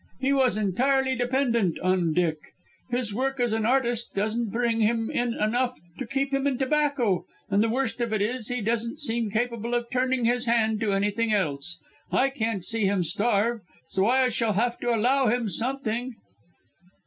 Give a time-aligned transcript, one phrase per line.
[0.19, 2.39] He was entirely dependent on Dick.
[2.89, 7.25] His work as an artist doesn't bring him in enough to keep him in tobacco,
[7.51, 10.91] and the worst of it is he doesn't seem capable of turning his hand to
[10.93, 11.77] anything else;
[12.11, 16.15] I can't see him starve, so I shall have to allow him something."